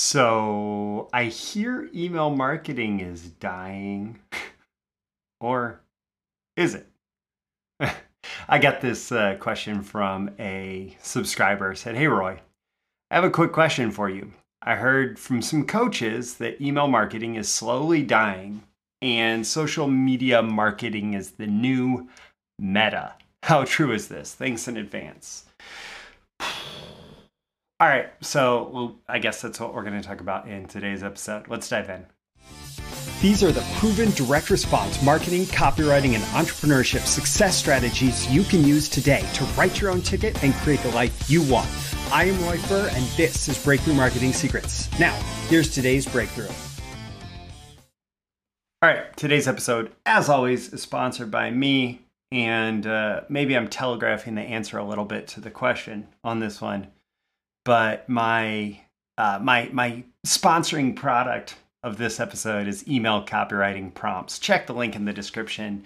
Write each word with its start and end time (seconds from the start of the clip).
So 0.00 1.08
I 1.12 1.24
hear 1.24 1.90
email 1.92 2.30
marketing 2.30 3.00
is 3.00 3.30
dying. 3.30 4.20
or 5.40 5.80
is 6.56 6.76
it? 6.76 6.86
I 8.48 8.58
got 8.60 8.80
this 8.80 9.10
uh, 9.10 9.34
question 9.40 9.82
from 9.82 10.30
a 10.38 10.96
subscriber. 11.02 11.74
Said, 11.74 11.96
"Hey 11.96 12.06
Roy, 12.06 12.38
I 13.10 13.14
have 13.16 13.24
a 13.24 13.30
quick 13.30 13.50
question 13.50 13.90
for 13.90 14.08
you. 14.08 14.30
I 14.62 14.76
heard 14.76 15.18
from 15.18 15.42
some 15.42 15.66
coaches 15.66 16.34
that 16.36 16.60
email 16.60 16.86
marketing 16.86 17.34
is 17.34 17.48
slowly 17.48 18.04
dying 18.04 18.62
and 19.02 19.44
social 19.44 19.88
media 19.88 20.44
marketing 20.44 21.14
is 21.14 21.32
the 21.32 21.48
new 21.48 22.08
meta. 22.60 23.14
How 23.42 23.64
true 23.64 23.90
is 23.90 24.06
this? 24.06 24.32
Thanks 24.32 24.68
in 24.68 24.76
advance." 24.76 25.46
All 27.80 27.86
right, 27.86 28.08
so 28.20 28.70
well, 28.74 28.96
I 29.06 29.20
guess 29.20 29.40
that's 29.40 29.60
what 29.60 29.72
we're 29.72 29.84
going 29.84 30.00
to 30.00 30.06
talk 30.06 30.20
about 30.20 30.48
in 30.48 30.66
today's 30.66 31.04
episode. 31.04 31.46
Let's 31.46 31.68
dive 31.68 31.88
in. 31.88 32.06
These 33.22 33.44
are 33.44 33.52
the 33.52 33.64
proven 33.76 34.10
direct 34.10 34.50
response 34.50 35.00
marketing, 35.00 35.42
copywriting, 35.42 36.14
and 36.14 36.24
entrepreneurship 36.34 37.06
success 37.06 37.56
strategies 37.56 38.28
you 38.32 38.42
can 38.42 38.64
use 38.64 38.88
today 38.88 39.24
to 39.34 39.44
write 39.56 39.80
your 39.80 39.92
own 39.92 40.02
ticket 40.02 40.42
and 40.42 40.54
create 40.54 40.80
the 40.80 40.90
life 40.90 41.30
you 41.30 41.40
want. 41.44 41.70
I 42.12 42.24
am 42.24 42.42
Roy 42.44 42.58
Furr, 42.58 42.90
and 42.92 43.04
this 43.16 43.48
is 43.48 43.62
Breakthrough 43.62 43.94
Marketing 43.94 44.32
Secrets. 44.32 44.88
Now, 44.98 45.14
here's 45.46 45.72
today's 45.72 46.04
breakthrough. 46.04 46.48
All 48.82 48.90
right, 48.90 49.16
today's 49.16 49.46
episode, 49.46 49.92
as 50.04 50.28
always, 50.28 50.72
is 50.72 50.82
sponsored 50.82 51.30
by 51.30 51.52
me, 51.52 52.00
and 52.32 52.84
uh, 52.88 53.20
maybe 53.28 53.56
I'm 53.56 53.68
telegraphing 53.68 54.34
the 54.34 54.42
answer 54.42 54.78
a 54.78 54.84
little 54.84 55.04
bit 55.04 55.28
to 55.28 55.40
the 55.40 55.50
question 55.50 56.08
on 56.24 56.40
this 56.40 56.60
one. 56.60 56.88
But 57.68 58.08
my 58.08 58.80
uh, 59.18 59.40
my 59.42 59.68
my 59.74 60.02
sponsoring 60.26 60.96
product 60.96 61.56
of 61.82 61.98
this 61.98 62.18
episode 62.18 62.66
is 62.66 62.88
email 62.88 63.22
copywriting 63.22 63.92
prompts. 63.92 64.38
Check 64.38 64.66
the 64.66 64.72
link 64.72 64.96
in 64.96 65.04
the 65.04 65.12
description. 65.12 65.84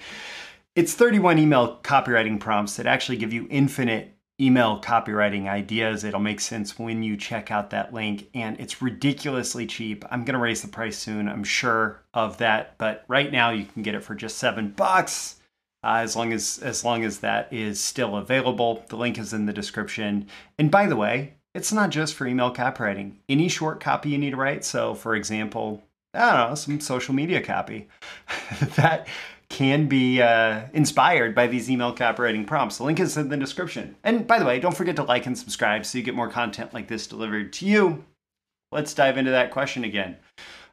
It's 0.76 0.94
31 0.94 1.40
email 1.40 1.80
copywriting 1.82 2.38
prompts 2.38 2.76
that 2.76 2.86
actually 2.86 3.16
give 3.16 3.32
you 3.32 3.48
infinite 3.50 4.14
email 4.40 4.80
copywriting 4.80 5.48
ideas. 5.48 6.04
It'll 6.04 6.20
make 6.20 6.40
sense 6.40 6.78
when 6.78 7.02
you 7.02 7.16
check 7.16 7.50
out 7.50 7.70
that 7.70 7.92
link, 7.92 8.28
and 8.32 8.60
it's 8.60 8.80
ridiculously 8.80 9.66
cheap. 9.66 10.04
I'm 10.08 10.24
gonna 10.24 10.38
raise 10.38 10.62
the 10.62 10.68
price 10.68 10.96
soon, 10.96 11.28
I'm 11.28 11.42
sure 11.42 12.00
of 12.14 12.38
that, 12.38 12.78
but 12.78 13.04
right 13.08 13.32
now 13.32 13.50
you 13.50 13.64
can 13.64 13.82
get 13.82 13.96
it 13.96 14.04
for 14.04 14.14
just 14.14 14.38
seven 14.38 14.70
bucks. 14.70 15.40
Uh, 15.82 15.96
as 15.96 16.14
long 16.14 16.32
as 16.32 16.60
as 16.62 16.84
long 16.84 17.02
as 17.02 17.18
that 17.18 17.52
is 17.52 17.80
still 17.80 18.18
available, 18.18 18.84
the 18.88 18.94
link 18.94 19.18
is 19.18 19.32
in 19.32 19.46
the 19.46 19.52
description. 19.52 20.28
And 20.60 20.70
by 20.70 20.86
the 20.86 20.94
way, 20.94 21.34
it's 21.54 21.72
not 21.72 21.90
just 21.90 22.14
for 22.14 22.26
email 22.26 22.52
copywriting. 22.52 23.16
Any 23.28 23.48
short 23.48 23.80
copy 23.80 24.10
you 24.10 24.18
need 24.18 24.30
to 24.30 24.36
write, 24.36 24.64
so 24.64 24.94
for 24.94 25.14
example, 25.14 25.82
I 26.14 26.30
don't 26.30 26.50
know, 26.50 26.54
some 26.54 26.80
social 26.80 27.14
media 27.14 27.42
copy 27.42 27.88
that 28.76 29.06
can 29.48 29.86
be 29.86 30.22
uh, 30.22 30.62
inspired 30.72 31.34
by 31.34 31.46
these 31.46 31.70
email 31.70 31.94
copywriting 31.94 32.46
prompts. 32.46 32.78
The 32.78 32.84
link 32.84 32.98
is 32.98 33.18
in 33.18 33.28
the 33.28 33.36
description. 33.36 33.96
And 34.02 34.26
by 34.26 34.38
the 34.38 34.46
way, 34.46 34.58
don't 34.58 34.76
forget 34.76 34.96
to 34.96 35.02
like 35.02 35.26
and 35.26 35.36
subscribe 35.36 35.84
so 35.84 35.98
you 35.98 36.04
get 36.04 36.14
more 36.14 36.30
content 36.30 36.72
like 36.72 36.88
this 36.88 37.06
delivered 37.06 37.52
to 37.54 37.66
you. 37.66 38.04
Let's 38.70 38.94
dive 38.94 39.18
into 39.18 39.32
that 39.32 39.50
question 39.50 39.84
again. 39.84 40.16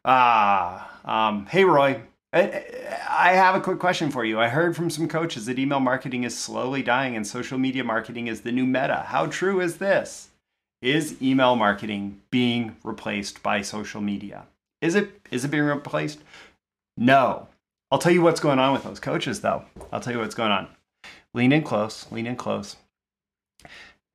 Ah, 0.05 0.97
um, 1.03 1.45
hey 1.47 1.65
Roy, 1.65 2.01
I 2.31 3.31
have 3.33 3.55
a 3.55 3.61
quick 3.61 3.79
question 3.79 4.11
for 4.11 4.23
you. 4.23 4.39
I 4.39 4.47
heard 4.47 4.77
from 4.77 4.89
some 4.89 5.09
coaches 5.09 5.45
that 5.47 5.59
email 5.59 5.81
marketing 5.81 6.23
is 6.23 6.37
slowly 6.37 6.81
dying 6.81 7.17
and 7.17 7.27
social 7.27 7.57
media 7.57 7.83
marketing 7.83 8.27
is 8.27 8.41
the 8.41 8.51
new 8.53 8.65
meta. 8.65 9.05
How 9.07 9.25
true 9.25 9.59
is 9.59 9.77
this? 9.77 10.28
Is 10.81 11.21
email 11.21 11.55
marketing 11.55 12.21
being 12.31 12.77
replaced 12.83 13.43
by 13.43 13.61
social 13.61 14.01
media? 14.01 14.45
Is 14.81 14.95
it 14.95 15.09
is 15.29 15.43
it 15.43 15.51
being 15.51 15.63
replaced? 15.63 16.19
No. 16.97 17.47
I'll 17.91 17.99
tell 17.99 18.11
you 18.11 18.21
what's 18.21 18.39
going 18.39 18.59
on 18.59 18.71
with 18.71 18.83
those 18.83 18.99
coaches 18.99 19.41
though. 19.41 19.65
I'll 19.91 19.99
tell 19.99 20.13
you 20.13 20.19
what's 20.19 20.35
going 20.35 20.51
on. 20.51 20.67
Lean 21.33 21.51
in 21.51 21.63
close, 21.63 22.05
lean 22.11 22.27
in 22.27 22.35
close. 22.35 22.77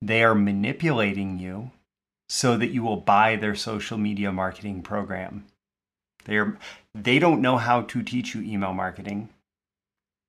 They 0.00 0.22
are 0.22 0.34
manipulating 0.34 1.38
you 1.38 1.70
so 2.28 2.56
that 2.56 2.70
you 2.70 2.82
will 2.82 2.96
buy 2.96 3.36
their 3.36 3.54
social 3.54 3.98
media 3.98 4.32
marketing 4.32 4.82
program. 4.82 5.44
They're 6.25 6.56
they 6.94 7.19
don't 7.19 7.42
know 7.42 7.58
how 7.58 7.82
to 7.82 8.02
teach 8.02 8.34
you 8.34 8.42
email 8.42 8.72
marketing. 8.72 9.28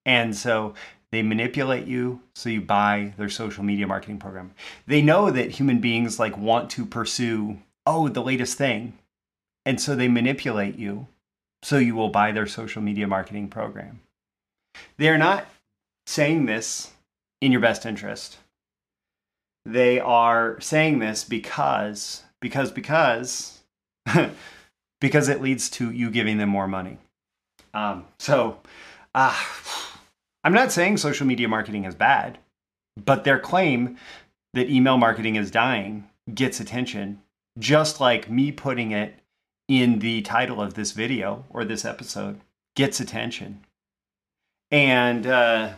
And 0.05 0.35
so 0.35 0.73
they 1.15 1.23
manipulate 1.23 1.87
you 1.87 2.19
so 2.35 2.49
you 2.49 2.59
buy 2.59 3.13
their 3.17 3.29
social 3.29 3.63
media 3.63 3.87
marketing 3.87 4.17
program. 4.17 4.53
They 4.85 5.01
know 5.01 5.31
that 5.31 5.51
human 5.51 5.79
beings 5.79 6.19
like 6.19 6.37
want 6.37 6.69
to 6.71 6.85
pursue, 6.85 7.59
oh, 7.85 8.09
the 8.09 8.21
latest 8.21 8.57
thing. 8.57 8.97
And 9.65 9.79
so 9.79 9.95
they 9.95 10.09
manipulate 10.09 10.77
you 10.77 11.07
so 11.63 11.77
you 11.77 11.95
will 11.95 12.09
buy 12.09 12.33
their 12.33 12.45
social 12.45 12.81
media 12.81 13.07
marketing 13.07 13.47
program. 13.47 14.01
They're 14.97 15.17
not 15.17 15.47
saying 16.05 16.47
this 16.47 16.91
in 17.41 17.53
your 17.53 17.61
best 17.61 17.85
interest. 17.85 18.37
They 19.65 20.01
are 20.01 20.59
saying 20.59 20.99
this 20.99 21.23
because, 21.23 22.23
because, 22.41 22.71
because, 22.71 23.61
because 25.01 25.29
it 25.29 25.41
leads 25.41 25.69
to 25.71 25.91
you 25.91 26.11
giving 26.11 26.39
them 26.39 26.49
more 26.49 26.67
money. 26.67 26.97
Um, 27.73 28.05
so, 28.19 28.59
ah. 29.15 29.81
Uh, 29.81 29.84
I'm 30.45 30.53
not 30.53 30.71
saying 30.71 30.97
social 30.97 31.25
media 31.25 31.47
marketing 31.47 31.85
is 31.85 31.95
bad, 31.95 32.37
but 33.03 33.23
their 33.23 33.39
claim 33.39 33.97
that 34.53 34.69
email 34.69 34.95
marketing 34.95 35.37
is 35.37 35.49
dying 35.49 36.07
gets 36.31 36.59
attention, 36.59 37.19
just 37.57 37.99
like 37.99 38.29
me 38.29 38.51
putting 38.51 38.91
it 38.91 39.15
in 39.67 39.97
the 39.99 40.21
title 40.21 40.61
of 40.61 40.75
this 40.75 40.91
video 40.91 41.45
or 41.49 41.65
this 41.65 41.83
episode 41.83 42.41
gets 42.75 42.99
attention. 42.99 43.65
And 44.69 45.25
uh, 45.25 45.73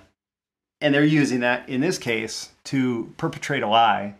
and 0.81 0.93
they're 0.93 1.05
using 1.05 1.39
that 1.39 1.69
in 1.69 1.79
this 1.79 1.97
case 1.97 2.49
to 2.65 3.13
perpetrate 3.15 3.63
a 3.63 3.67
lie. 3.67 4.15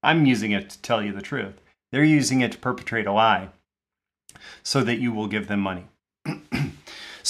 I'm 0.00 0.26
using 0.26 0.52
it 0.52 0.70
to 0.70 0.80
tell 0.80 1.02
you 1.02 1.12
the 1.12 1.22
truth. 1.22 1.60
They're 1.90 2.04
using 2.04 2.40
it 2.40 2.52
to 2.52 2.58
perpetrate 2.58 3.08
a 3.08 3.12
lie 3.12 3.48
so 4.62 4.84
that 4.84 5.00
you 5.00 5.12
will 5.12 5.26
give 5.26 5.48
them 5.48 5.60
money. 5.60 5.89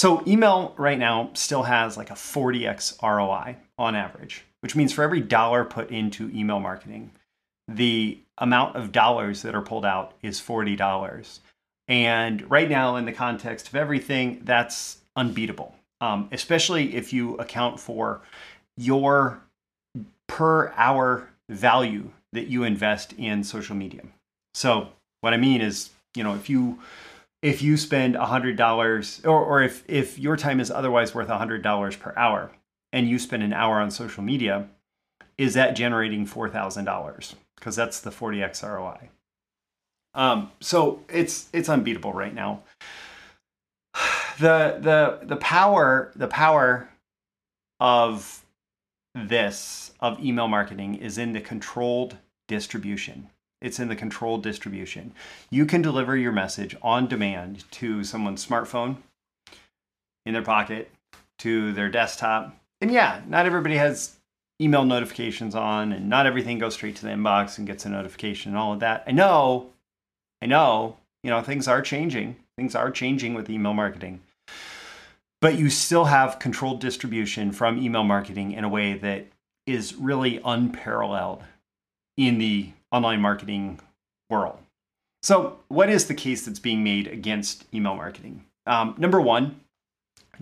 So 0.01 0.23
email 0.25 0.73
right 0.79 0.97
now 0.97 1.29
still 1.35 1.61
has 1.61 1.95
like 1.95 2.09
a 2.09 2.15
40x 2.15 3.03
ROI 3.03 3.57
on 3.77 3.95
average, 3.95 4.43
which 4.61 4.75
means 4.75 4.91
for 4.91 5.03
every 5.03 5.21
dollar 5.21 5.63
put 5.63 5.91
into 5.91 6.27
email 6.33 6.59
marketing, 6.59 7.11
the 7.67 8.17
amount 8.39 8.75
of 8.75 8.91
dollars 8.91 9.43
that 9.43 9.53
are 9.53 9.61
pulled 9.61 9.85
out 9.85 10.15
is 10.23 10.41
$40. 10.41 11.41
And 11.87 12.49
right 12.49 12.67
now, 12.67 12.95
in 12.95 13.05
the 13.05 13.11
context 13.11 13.67
of 13.67 13.75
everything, 13.75 14.41
that's 14.43 14.97
unbeatable, 15.15 15.75
um, 15.99 16.29
especially 16.31 16.95
if 16.95 17.13
you 17.13 17.35
account 17.35 17.79
for 17.79 18.21
your 18.77 19.43
per 20.27 20.69
hour 20.77 21.29
value 21.47 22.09
that 22.33 22.47
you 22.47 22.63
invest 22.63 23.13
in 23.19 23.43
social 23.43 23.75
media. 23.75 24.01
So, 24.55 24.93
what 25.19 25.35
I 25.35 25.37
mean 25.37 25.61
is, 25.61 25.91
you 26.15 26.23
know, 26.23 26.33
if 26.33 26.49
you 26.49 26.79
if 27.41 27.61
you 27.61 27.75
spend 27.77 28.15
$100 28.15 29.25
or, 29.25 29.29
or 29.29 29.63
if, 29.63 29.83
if 29.87 30.19
your 30.19 30.37
time 30.37 30.59
is 30.59 30.69
otherwise 30.69 31.15
worth 31.15 31.27
$100 31.27 31.99
per 31.99 32.13
hour 32.15 32.51
and 32.93 33.09
you 33.09 33.17
spend 33.17 33.43
an 33.43 33.53
hour 33.53 33.79
on 33.79 33.89
social 33.89 34.23
media, 34.23 34.67
is 35.37 35.55
that 35.55 35.75
generating 35.75 36.25
$4,000? 36.25 37.33
Because 37.55 37.75
that's 37.75 37.99
the 37.99 38.11
40x 38.11 38.63
ROI. 38.63 39.09
Um, 40.13 40.51
so 40.59 41.03
it's 41.07 41.47
it's 41.53 41.69
unbeatable 41.69 42.13
right 42.13 42.33
now. 42.33 42.63
The 44.39 44.79
the 44.79 45.27
the 45.27 45.35
power 45.35 46.11
the 46.15 46.27
power 46.27 46.89
of 47.79 48.43
this 49.13 49.91
of 49.99 50.23
email 50.23 50.47
marketing 50.47 50.95
is 50.95 51.19
in 51.19 51.33
the 51.33 51.41
controlled 51.41 52.17
distribution. 52.47 53.29
It's 53.61 53.79
in 53.79 53.87
the 53.87 53.95
controlled 53.95 54.43
distribution. 54.43 55.13
You 55.49 55.65
can 55.65 55.81
deliver 55.81 56.17
your 56.17 56.31
message 56.31 56.75
on 56.81 57.07
demand 57.07 57.63
to 57.71 58.03
someone's 58.03 58.45
smartphone, 58.45 58.97
in 60.25 60.33
their 60.33 60.41
pocket, 60.41 60.91
to 61.39 61.71
their 61.73 61.89
desktop. 61.89 62.55
And 62.81 62.91
yeah, 62.91 63.21
not 63.27 63.45
everybody 63.45 63.77
has 63.77 64.17
email 64.59 64.85
notifications 64.85 65.55
on, 65.55 65.91
and 65.91 66.09
not 66.09 66.25
everything 66.25 66.59
goes 66.59 66.73
straight 66.73 66.95
to 66.97 67.03
the 67.03 67.11
inbox 67.11 67.57
and 67.57 67.67
gets 67.67 67.85
a 67.85 67.89
notification 67.89 68.51
and 68.51 68.57
all 68.57 68.73
of 68.73 68.79
that. 68.79 69.03
I 69.07 69.11
know, 69.11 69.69
I 70.41 70.45
know, 70.45 70.97
you 71.23 71.29
know, 71.29 71.41
things 71.41 71.67
are 71.67 71.81
changing. 71.81 72.35
Things 72.57 72.75
are 72.75 72.91
changing 72.91 73.33
with 73.33 73.49
email 73.49 73.73
marketing. 73.73 74.21
But 75.39 75.57
you 75.57 75.69
still 75.69 76.05
have 76.05 76.37
controlled 76.37 76.79
distribution 76.79 77.51
from 77.51 77.81
email 77.81 78.03
marketing 78.03 78.51
in 78.51 78.63
a 78.63 78.69
way 78.69 78.93
that 78.93 79.27
is 79.65 79.95
really 79.95 80.39
unparalleled 80.43 81.43
in 82.17 82.37
the 82.37 82.71
online 82.91 83.21
marketing 83.21 83.79
world. 84.29 84.59
So, 85.23 85.59
what 85.67 85.89
is 85.89 86.07
the 86.07 86.13
case 86.13 86.45
that's 86.45 86.59
being 86.59 86.83
made 86.83 87.07
against 87.07 87.65
email 87.73 87.95
marketing? 87.95 88.45
Um, 88.65 88.95
number 88.97 89.21
one, 89.21 89.61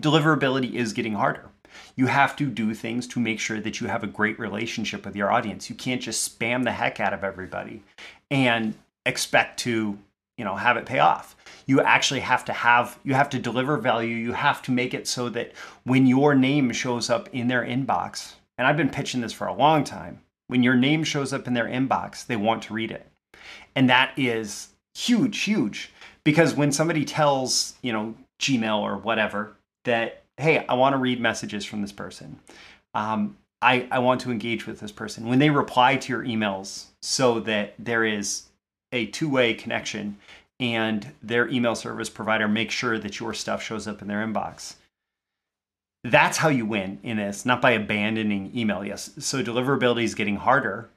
deliverability 0.00 0.74
is 0.74 0.92
getting 0.92 1.14
harder. 1.14 1.50
You 1.96 2.06
have 2.06 2.34
to 2.36 2.46
do 2.46 2.74
things 2.74 3.06
to 3.08 3.20
make 3.20 3.38
sure 3.38 3.60
that 3.60 3.80
you 3.80 3.86
have 3.86 4.02
a 4.02 4.08
great 4.08 4.38
relationship 4.38 5.04
with 5.04 5.14
your 5.14 5.30
audience. 5.30 5.68
You 5.68 5.76
can't 5.76 6.00
just 6.00 6.38
spam 6.38 6.64
the 6.64 6.72
heck 6.72 6.98
out 6.98 7.12
of 7.12 7.22
everybody 7.22 7.82
and 8.30 8.74
expect 9.06 9.60
to 9.60 9.98
you 10.36 10.44
know 10.44 10.56
have 10.56 10.78
it 10.78 10.86
pay 10.86 10.98
off 10.98 11.36
you 11.66 11.80
actually 11.80 12.20
have 12.20 12.44
to 12.44 12.52
have 12.52 12.98
you 13.04 13.14
have 13.14 13.28
to 13.28 13.38
deliver 13.38 13.76
value 13.76 14.14
you 14.14 14.32
have 14.32 14.62
to 14.62 14.70
make 14.70 14.94
it 14.94 15.06
so 15.06 15.28
that 15.28 15.52
when 15.84 16.06
your 16.06 16.34
name 16.34 16.72
shows 16.72 17.10
up 17.10 17.28
in 17.32 17.48
their 17.48 17.62
inbox 17.62 18.34
and 18.56 18.66
i've 18.66 18.76
been 18.76 18.88
pitching 18.88 19.20
this 19.20 19.32
for 19.32 19.46
a 19.46 19.54
long 19.54 19.84
time 19.84 20.20
when 20.50 20.62
your 20.62 20.76
name 20.76 21.04
shows 21.04 21.32
up 21.32 21.46
in 21.46 21.54
their 21.54 21.66
inbox 21.66 22.26
they 22.26 22.36
want 22.36 22.62
to 22.64 22.74
read 22.74 22.90
it. 22.90 23.06
And 23.74 23.88
that 23.88 24.12
is 24.16 24.68
huge 24.94 25.40
huge. 25.40 25.92
Because 26.24 26.54
when 26.54 26.72
somebody 26.72 27.04
tells 27.04 27.74
you 27.82 27.92
know 27.92 28.14
gmail 28.40 28.78
or 28.78 28.96
whatever 28.96 29.56
that 29.84 30.22
hey 30.36 30.64
i 30.66 30.74
want 30.74 30.94
to 30.94 30.98
read 30.98 31.20
messages 31.20 31.64
from 31.64 31.82
this 31.82 31.92
person. 31.92 32.38
Um, 32.94 33.36
I, 33.62 33.86
I 33.90 33.98
want 33.98 34.22
to 34.22 34.30
engage 34.30 34.66
with 34.66 34.80
this 34.80 34.90
person. 34.90 35.28
When 35.28 35.38
they 35.38 35.50
reply 35.50 35.96
to 35.96 36.12
your 36.12 36.24
emails 36.24 36.86
so 37.02 37.40
that 37.40 37.74
there 37.78 38.04
is 38.04 38.44
a 38.90 39.06
two-way 39.06 39.52
connection 39.54 40.16
and 40.58 41.12
their 41.22 41.48
email 41.48 41.74
service 41.74 42.08
provider 42.08 42.48
makes 42.48 42.74
sure 42.74 42.98
that 42.98 43.20
your 43.20 43.34
stuff 43.34 43.62
shows 43.62 43.86
up 43.86 44.02
in 44.02 44.08
their 44.08 44.26
inbox 44.26 44.74
that's 46.04 46.38
how 46.38 46.48
you 46.48 46.64
win 46.64 46.98
in 47.02 47.16
this 47.18 47.44
not 47.44 47.60
by 47.60 47.72
abandoning 47.72 48.50
email. 48.56 48.84
Yes 48.84 49.10
so 49.18 49.42
deliverability 49.42 50.04
is 50.04 50.14
getting 50.14 50.36
harder 50.36 50.90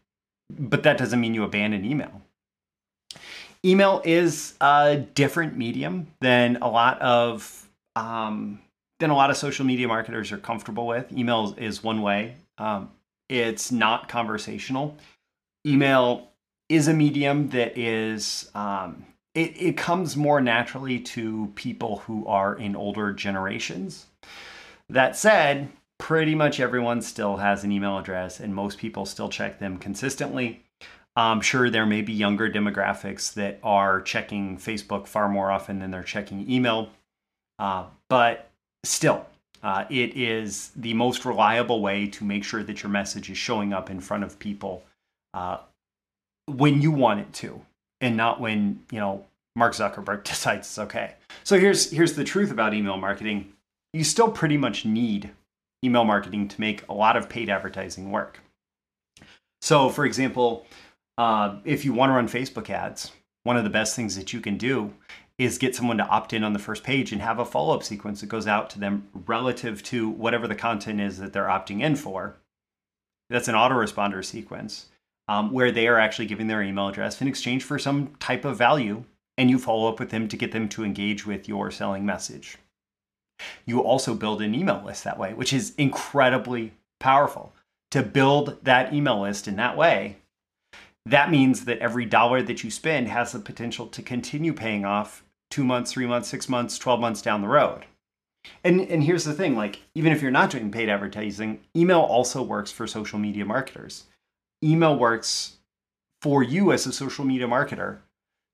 but 0.50 0.84
that 0.84 0.98
doesn't 0.98 1.20
mean 1.20 1.34
you 1.34 1.44
abandon 1.44 1.86
email. 1.86 2.22
Email 3.66 4.02
is 4.04 4.56
a 4.60 4.98
different 5.16 5.58
medium 5.58 6.08
than 6.20 6.58
a 6.62 6.70
lot 6.70 7.02
of 7.02 7.70
um, 7.96 8.60
than 9.00 9.10
a 9.10 9.16
lot 9.16 9.30
of 9.30 9.38
social 9.38 9.66
media 9.66 9.88
marketers 9.88 10.32
are 10.32 10.38
comfortable 10.38 10.86
with. 10.86 11.12
Email 11.12 11.56
is 11.58 11.84
one 11.84 12.02
way. 12.02 12.36
Um, 12.58 12.92
it's 13.30 13.72
not 13.72 14.10
conversational. 14.10 14.98
Email 15.66 16.30
is 16.68 16.88
a 16.88 16.94
medium 16.94 17.50
that 17.50 17.78
is 17.78 18.50
um, 18.54 19.06
it, 19.34 19.62
it 19.62 19.78
comes 19.78 20.18
more 20.18 20.42
naturally 20.42 21.00
to 21.00 21.52
people 21.56 22.00
who 22.00 22.26
are 22.28 22.56
in 22.56 22.76
older 22.76 23.14
generations. 23.14 24.08
That 24.94 25.18
said, 25.18 25.70
pretty 25.98 26.36
much 26.36 26.60
everyone 26.60 27.02
still 27.02 27.38
has 27.38 27.64
an 27.64 27.72
email 27.72 27.98
address 27.98 28.40
and 28.40 28.54
most 28.54 28.78
people 28.78 29.08
still 29.08 29.28
check 29.28 29.58
them 29.58 29.80
consistently. 29.80 30.64
I'm 31.16 31.42
sure 31.42 31.72
there 31.72 31.88
may 31.88 32.04
be 32.04 32.14
younger 32.14 32.48
demographics 32.48 33.34
that 33.34 33.58
are 33.64 34.02
checking 34.02 34.56
Facebook 34.60 35.08
far 35.08 35.28
more 35.30 35.50
often 35.50 35.80
than 35.80 35.90
they're 35.90 36.04
checking 36.04 36.48
email. 36.48 36.90
Uh, 37.58 37.86
but 38.08 38.52
still, 38.84 39.26
uh, 39.64 39.86
it 39.90 40.16
is 40.16 40.70
the 40.76 40.94
most 40.94 41.26
reliable 41.26 41.82
way 41.82 42.06
to 42.10 42.24
make 42.24 42.44
sure 42.44 42.62
that 42.62 42.84
your 42.84 42.92
message 42.92 43.32
is 43.32 43.38
showing 43.38 43.74
up 43.74 43.90
in 43.90 44.00
front 44.00 44.24
of 44.24 44.38
people 44.38 44.84
uh, 45.34 45.58
when 46.46 46.84
you 46.84 46.92
want 46.92 47.20
it 47.20 47.34
to 47.34 47.60
and 48.00 48.16
not 48.16 48.40
when, 48.40 48.84
you 48.92 49.00
know, 49.00 49.26
Mark 49.56 49.74
Zuckerberg 49.74 50.24
decides 50.24 50.68
it's 50.68 50.78
okay. 50.78 51.16
So 51.44 51.60
here's 51.60 51.90
here's 51.90 52.14
the 52.14 52.24
truth 52.24 52.52
about 52.52 52.76
email 52.76 52.98
marketing. 52.98 53.54
You 53.94 54.04
still 54.04 54.32
pretty 54.32 54.58
much 54.58 54.86
need 54.86 55.32
email 55.84 56.04
marketing 56.04 56.48
to 56.48 56.62
make 56.62 56.88
a 56.88 56.94
lot 56.94 57.16
of 57.16 57.30
paid 57.30 57.50
advertising 57.50 58.12
work. 58.12 58.40
So 59.62 59.90
for 59.90 60.06
example, 60.06 60.66
uh, 61.18 61.60
if 61.64 61.86
you 61.86 61.94
want 61.94 62.10
to 62.10 62.14
run 62.14 62.28
Facebook 62.28 62.70
ads, 62.70 63.12
one 63.44 63.58
of 63.58 63.64
the 63.64 63.70
best 63.70 63.96
things 63.96 64.16
that 64.16 64.34
you 64.34 64.42
can 64.42 64.58
do 64.58 64.94
is 65.38 65.58
get 65.58 65.76
someone 65.76 65.98
to 65.98 66.08
opt 66.08 66.34
in 66.34 66.44
on 66.44 66.54
the 66.54 66.60
first 66.60 66.84
page 66.84 67.12
and 67.12 67.22
have 67.22 67.40
a 67.40 67.46
follow 67.46 67.76
up 67.76 67.84
sequence 67.84 68.22
that 68.22 68.28
goes 68.28 68.48
out 68.48 68.70
to 68.70 68.80
them 68.80 69.08
relative 69.28 69.84
to 69.84 70.10
whatever 70.10 70.48
the 70.48 70.56
content 70.56 71.02
is 71.02 71.18
that 71.18 71.34
they're 71.34 71.46
opting 71.46 71.82
in 71.82 71.96
for. 71.96 72.38
That's 73.30 73.48
an 73.48 73.56
autoresponder 73.56 74.24
sequence 74.24 74.88
um, 75.28 75.52
where 75.52 75.72
they 75.72 75.88
are 75.88 76.00
actually 76.00 76.28
giving 76.28 76.48
their 76.48 76.62
email 76.62 76.88
address 76.88 77.22
in 77.22 77.28
exchange 77.28 77.64
for 77.64 77.80
some 77.80 78.16
type 78.20 78.46
of 78.46 78.58
value, 78.58 79.04
and 79.38 79.50
you 79.50 79.58
follow 79.58 79.90
up 79.90 80.00
with 80.00 80.12
them 80.12 80.28
to 80.28 80.38
get 80.38 80.52
them 80.52 80.70
to 80.70 80.84
engage 80.84 81.26
with 81.26 81.48
your 81.48 81.72
selling 81.72 82.06
message. 82.06 82.58
You 83.66 83.82
also 83.82 84.14
build 84.14 84.42
an 84.42 84.56
email 84.56 84.82
list 84.84 85.04
that 85.04 85.20
way, 85.20 85.34
which 85.34 85.54
is 85.54 85.74
incredibly 85.78 86.74
powerful. 87.00 87.54
To 87.92 88.02
build 88.02 88.64
that 88.64 88.94
email 88.94 89.22
list 89.22 89.48
in 89.48 89.56
that 89.58 89.78
way, 89.78 90.18
that 91.06 91.30
means 91.30 91.66
that 91.66 91.80
every 91.80 92.06
dollar 92.06 92.42
that 92.42 92.64
you 92.64 92.72
spend 92.72 93.08
has 93.10 93.32
the 93.32 93.40
potential 93.40 93.88
to 93.88 94.02
continue 94.02 94.54
paying 94.54 94.86
off 94.86 95.24
two 95.52 95.64
months, 95.64 95.92
three 95.92 96.08
months, 96.08 96.30
six 96.30 96.50
months, 96.50 96.78
12 96.78 97.00
months 97.00 97.22
down 97.22 97.42
the 97.42 97.48
road. 97.48 97.86
And, 98.64 98.82
and 98.82 99.04
here's 99.04 99.26
the 99.26 99.34
thing 99.34 99.56
like, 99.56 99.82
even 99.96 100.12
if 100.12 100.22
you're 100.22 100.32
not 100.32 100.50
doing 100.50 100.72
paid 100.72 100.90
advertising, 100.90 101.62
email 101.76 102.02
also 102.02 102.42
works 102.42 102.72
for 102.72 102.88
social 102.88 103.20
media 103.20 103.46
marketers 103.46 104.06
email 104.64 104.98
works 104.98 105.58
for 106.22 106.42
you 106.42 106.72
as 106.72 106.88
a 106.88 106.94
social 106.94 107.26
media 107.26 107.48
marketer 107.48 108.00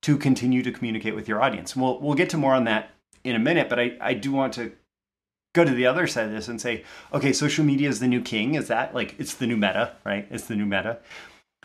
to 0.02 0.18
continue 0.18 0.64
to 0.64 0.72
communicate 0.72 1.16
with 1.16 1.28
your 1.28 1.42
audience. 1.42 1.76
We'll, 1.76 2.00
we'll 2.00 2.16
get 2.16 2.30
to 2.32 2.38
more 2.38 2.56
on 2.56 2.64
that 2.64 2.92
in 3.24 3.36
a 3.36 3.40
minute, 3.40 3.70
but 3.70 3.80
I, 3.80 3.98
I 4.02 4.14
do 4.14 4.32
want 4.32 4.54
to 4.54 4.72
go 5.54 5.64
to 5.64 5.72
the 5.72 5.86
other 5.86 6.08
side 6.08 6.26
of 6.26 6.32
this 6.32 6.48
and 6.48 6.62
say, 6.62 6.84
okay, 7.14 7.34
social 7.34 7.66
media 7.66 7.90
is 7.90 8.00
the 8.00 8.08
new 8.08 8.22
king. 8.22 8.56
Is 8.56 8.68
that 8.68 8.94
like, 8.94 9.16
it's 9.20 9.34
the 9.34 9.48
new 9.48 9.58
meta, 9.58 9.96
right? 10.06 10.28
It's 10.30 10.46
the 10.48 10.56
new 10.56 10.66
meta. 10.66 11.00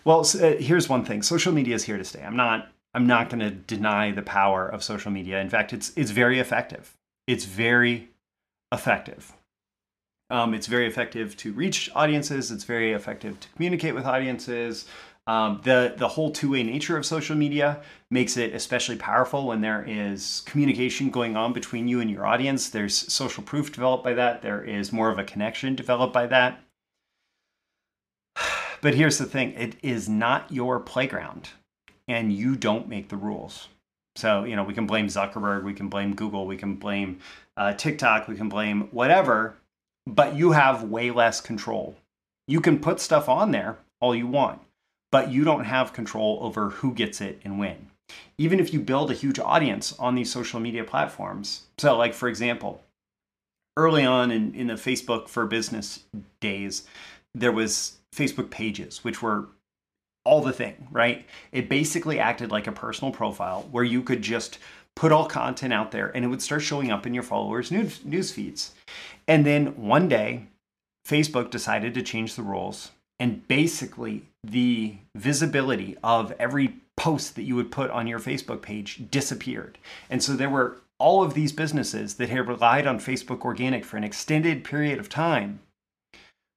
Well, 0.04 0.24
so, 0.24 0.50
uh, 0.50 0.56
here's 0.56 0.88
one 0.88 1.04
thing. 1.04 1.22
Social 1.22 1.52
media 1.52 1.74
is 1.74 1.84
here 1.84 1.96
to 1.96 2.04
stay. 2.04 2.22
I'm 2.22 2.36
not, 2.36 2.68
I'm 2.94 3.06
not 3.06 3.30
going 3.30 3.40
to 3.40 3.50
deny 3.50 4.12
the 4.12 4.22
power 4.22 4.68
of 4.68 4.84
social 4.84 5.10
media. 5.10 5.40
In 5.40 5.48
fact, 5.50 5.72
it's, 5.72 5.92
it's 5.96 6.10
very 6.10 6.38
effective. 6.38 6.94
It's 7.26 7.44
very 7.44 8.10
effective. 8.72 9.32
Um, 10.30 10.54
it's 10.54 10.66
very 10.66 10.86
effective 10.86 11.36
to 11.38 11.52
reach 11.52 11.90
audiences. 11.94 12.50
It's 12.50 12.64
very 12.64 12.92
effective 12.92 13.38
to 13.40 13.48
communicate 13.50 13.94
with 13.94 14.06
audiences. 14.06 14.86
Um, 15.26 15.60
the 15.64 15.94
the 15.96 16.08
whole 16.08 16.30
two 16.30 16.50
way 16.50 16.62
nature 16.62 16.96
of 16.98 17.06
social 17.06 17.34
media 17.36 17.80
makes 18.10 18.36
it 18.36 18.54
especially 18.54 18.96
powerful 18.96 19.46
when 19.46 19.62
there 19.62 19.84
is 19.86 20.42
communication 20.44 21.10
going 21.10 21.36
on 21.36 21.52
between 21.52 21.88
you 21.88 22.00
and 22.00 22.10
your 22.10 22.26
audience. 22.26 22.68
There's 22.68 23.12
social 23.12 23.42
proof 23.42 23.72
developed 23.72 24.04
by 24.04 24.14
that. 24.14 24.42
There 24.42 24.62
is 24.62 24.92
more 24.92 25.10
of 25.10 25.18
a 25.18 25.24
connection 25.24 25.74
developed 25.74 26.12
by 26.12 26.26
that. 26.26 26.60
But 28.82 28.94
here's 28.94 29.16
the 29.16 29.24
thing: 29.24 29.52
it 29.52 29.76
is 29.82 30.10
not 30.10 30.52
your 30.52 30.78
playground, 30.78 31.48
and 32.06 32.30
you 32.30 32.54
don't 32.54 32.86
make 32.86 33.08
the 33.08 33.16
rules. 33.16 33.68
So 34.16 34.44
you 34.44 34.56
know 34.56 34.64
we 34.64 34.74
can 34.74 34.86
blame 34.86 35.06
Zuckerberg, 35.06 35.64
we 35.64 35.72
can 35.72 35.88
blame 35.88 36.14
Google, 36.14 36.46
we 36.46 36.58
can 36.58 36.74
blame 36.74 37.20
uh, 37.56 37.72
TikTok, 37.72 38.28
we 38.28 38.36
can 38.36 38.50
blame 38.50 38.88
whatever 38.90 39.56
but 40.06 40.34
you 40.34 40.52
have 40.52 40.84
way 40.84 41.10
less 41.10 41.40
control. 41.40 41.96
You 42.46 42.60
can 42.60 42.78
put 42.78 43.00
stuff 43.00 43.28
on 43.28 43.50
there 43.50 43.78
all 44.00 44.14
you 44.14 44.26
want, 44.26 44.60
but 45.14 45.30
you 45.30 45.44
don't 45.44 45.62
have 45.62 45.92
control 45.92 46.40
over 46.42 46.70
who 46.70 46.92
gets 46.92 47.20
it 47.20 47.40
and 47.44 47.56
when. 47.56 47.86
Even 48.36 48.58
if 48.58 48.74
you 48.74 48.80
build 48.80 49.12
a 49.12 49.14
huge 49.14 49.38
audience 49.38 49.94
on 49.96 50.16
these 50.16 50.28
social 50.28 50.58
media 50.58 50.82
platforms. 50.82 51.66
So, 51.78 51.96
like, 51.96 52.14
for 52.14 52.28
example, 52.28 52.82
early 53.76 54.04
on 54.04 54.32
in, 54.32 54.52
in 54.56 54.66
the 54.66 54.74
Facebook 54.74 55.28
for 55.28 55.46
business 55.46 56.00
days, 56.40 56.88
there 57.32 57.52
was 57.52 57.98
Facebook 58.12 58.50
pages, 58.50 59.04
which 59.04 59.22
were 59.22 59.46
all 60.24 60.42
the 60.42 60.52
thing, 60.52 60.88
right? 60.90 61.24
It 61.52 61.68
basically 61.68 62.18
acted 62.18 62.50
like 62.50 62.66
a 62.66 62.72
personal 62.72 63.12
profile 63.12 63.68
where 63.70 63.84
you 63.84 64.02
could 64.02 64.20
just 64.20 64.58
put 64.96 65.12
all 65.12 65.26
content 65.26 65.72
out 65.72 65.92
there 65.92 66.08
and 66.08 66.24
it 66.24 66.28
would 66.28 66.42
start 66.42 66.62
showing 66.62 66.90
up 66.90 67.06
in 67.06 67.14
your 67.14 67.22
followers' 67.22 67.70
news, 67.70 68.04
news 68.04 68.32
feeds. 68.32 68.74
And 69.28 69.46
then 69.46 69.76
one 69.80 70.08
day, 70.08 70.48
Facebook 71.06 71.50
decided 71.50 71.94
to 71.94 72.02
change 72.02 72.34
the 72.34 72.42
rules 72.42 72.90
and 73.18 73.46
basically 73.48 74.22
the 74.42 74.96
visibility 75.14 75.96
of 76.02 76.32
every 76.38 76.76
post 76.96 77.34
that 77.34 77.42
you 77.42 77.56
would 77.56 77.70
put 77.70 77.90
on 77.90 78.06
your 78.06 78.18
Facebook 78.18 78.62
page 78.62 79.02
disappeared. 79.10 79.78
And 80.10 80.22
so 80.22 80.34
there 80.34 80.50
were 80.50 80.80
all 80.98 81.22
of 81.22 81.34
these 81.34 81.52
businesses 81.52 82.14
that 82.14 82.28
had 82.28 82.48
relied 82.48 82.86
on 82.86 82.98
Facebook 82.98 83.40
organic 83.42 83.84
for 83.84 83.96
an 83.96 84.04
extended 84.04 84.64
period 84.64 84.98
of 84.98 85.08
time 85.08 85.60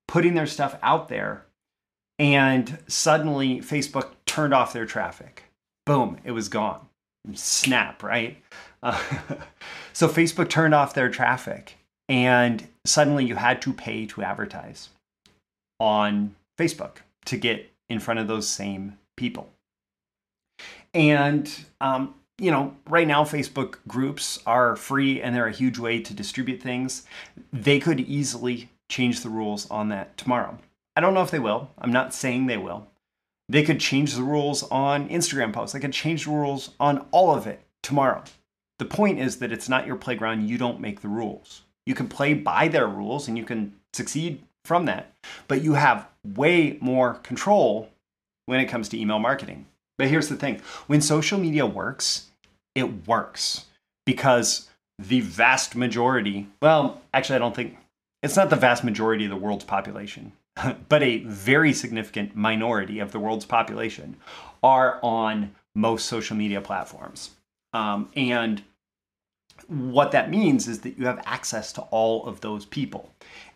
putting 0.07 0.35
their 0.35 0.47
stuff 0.47 0.77
out 0.81 1.09
there 1.09 1.45
and 2.19 2.79
suddenly 2.87 3.59
Facebook 3.59 4.11
turned 4.25 4.53
off 4.53 4.73
their 4.73 4.85
traffic. 4.85 5.43
Boom, 5.85 6.17
it 6.23 6.31
was 6.31 6.49
gone 6.49 6.87
snap, 7.33 8.03
right? 8.03 8.37
Uh, 8.81 9.01
so 9.93 10.07
Facebook 10.07 10.49
turned 10.49 10.73
off 10.73 10.93
their 10.93 11.09
traffic, 11.09 11.77
and 12.07 12.67
suddenly 12.85 13.25
you 13.25 13.35
had 13.35 13.61
to 13.63 13.73
pay 13.73 14.05
to 14.07 14.23
advertise 14.23 14.89
on 15.79 16.35
Facebook 16.57 16.97
to 17.25 17.37
get 17.37 17.71
in 17.89 17.99
front 17.99 18.19
of 18.19 18.27
those 18.27 18.47
same 18.47 18.97
people. 19.15 19.49
And, 20.93 21.49
um, 21.81 22.15
you 22.37 22.51
know, 22.51 22.75
right 22.87 23.07
now 23.07 23.23
Facebook 23.23 23.77
groups 23.87 24.39
are 24.45 24.75
free 24.75 25.21
and 25.21 25.35
they're 25.35 25.47
a 25.47 25.51
huge 25.51 25.77
way 25.77 26.01
to 26.01 26.13
distribute 26.13 26.61
things. 26.61 27.03
They 27.51 27.79
could 27.79 27.99
easily 27.99 28.69
change 28.89 29.21
the 29.21 29.29
rules 29.29 29.69
on 29.69 29.89
that 29.89 30.17
tomorrow. 30.17 30.57
I 30.95 31.01
don't 31.01 31.13
know 31.13 31.21
if 31.21 31.31
they 31.31 31.39
will. 31.39 31.69
I'm 31.77 31.91
not 31.91 32.13
saying 32.13 32.47
they 32.47 32.57
will. 32.57 32.87
They 33.49 33.63
could 33.63 33.79
change 33.79 34.15
the 34.15 34.23
rules 34.23 34.63
on 34.63 35.09
Instagram 35.09 35.53
posts. 35.53 35.73
They 35.73 35.79
could 35.79 35.93
change 35.93 36.25
the 36.25 36.31
rules 36.31 36.71
on 36.79 37.05
all 37.11 37.33
of 37.33 37.47
it 37.47 37.61
tomorrow. 37.81 38.23
The 38.79 38.85
point 38.85 39.19
is 39.19 39.37
that 39.37 39.51
it's 39.51 39.69
not 39.69 39.87
your 39.87 39.95
playground. 39.95 40.47
You 40.47 40.57
don't 40.57 40.81
make 40.81 41.01
the 41.01 41.07
rules. 41.07 41.61
You 41.85 41.95
can 41.95 42.07
play 42.07 42.33
by 42.33 42.67
their 42.67 42.87
rules 42.87 43.27
and 43.27 43.37
you 43.37 43.45
can 43.45 43.73
succeed 43.93 44.43
from 44.67 44.85
that, 44.85 45.13
but 45.47 45.63
you 45.63 45.73
have 45.73 46.07
way 46.35 46.77
more 46.81 47.15
control 47.15 47.89
when 48.45 48.59
it 48.59 48.65
comes 48.65 48.89
to 48.89 48.99
email 48.99 49.17
marketing. 49.17 49.65
But 49.97 50.09
here's 50.09 50.29
the 50.29 50.35
thing 50.35 50.61
when 50.85 51.01
social 51.01 51.39
media 51.39 51.65
works, 51.65 52.27
it 52.75 53.07
works 53.07 53.65
because 54.05 54.69
the 54.99 55.21
vast 55.21 55.75
majority, 55.75 56.47
well, 56.61 57.01
actually, 57.13 57.37
I 57.37 57.39
don't 57.39 57.55
think 57.55 57.77
it's 58.21 58.35
not 58.35 58.49
the 58.49 58.55
vast 58.55 58.83
majority 58.83 59.25
of 59.25 59.31
the 59.31 59.37
world's 59.37 59.65
population, 59.65 60.33
but 60.89 61.01
a 61.01 61.19
very 61.19 61.73
significant 61.73 62.35
minority 62.35 62.99
of 62.99 63.11
the 63.11 63.19
world's 63.19 63.45
population 63.45 64.17
are 64.61 64.99
on 65.01 65.55
most 65.75 66.07
social 66.07 66.35
media 66.35 66.59
platforms. 66.61 67.31
Um, 67.73 68.09
and 68.15 68.63
what 69.67 70.11
that 70.11 70.29
means 70.29 70.67
is 70.67 70.79
that 70.81 70.97
you 70.97 71.05
have 71.05 71.21
access 71.25 71.73
to 71.73 71.81
all 71.83 72.25
of 72.25 72.41
those 72.41 72.65
people. 72.65 73.11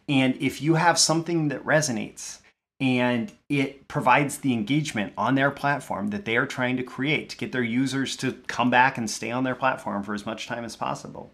And 0.08 0.36
if 0.40 0.62
you 0.62 0.76
have 0.76 0.98
something 1.00 1.50
that 1.50 1.66
resonates 1.66 2.40
and 2.80 3.32
it 3.48 3.88
provides 3.88 4.40
the 4.40 4.54
engagement 4.54 5.14
on 5.16 5.36
their 5.36 5.52
platform 5.52 6.08
that 6.10 6.26
they 6.26 6.36
are 6.36 6.48
trying 6.48 6.78
to 6.78 6.84
create 6.84 7.30
to 7.30 7.38
get 7.38 7.52
their 7.52 7.62
users 7.62 8.18
to 8.18 8.34
come 8.48 8.72
back 8.72 8.98
and 8.98 9.10
stay 9.10 9.30
on 9.30 9.44
their 9.44 9.56
platform 9.56 10.02
for 10.02 10.16
as 10.16 10.26
much 10.26 10.48
time 10.48 10.66
as 10.66 10.76
possible, 10.76 11.32